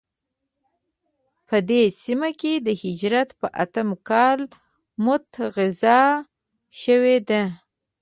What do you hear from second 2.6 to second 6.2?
د هجرت په اتم کال موته غزا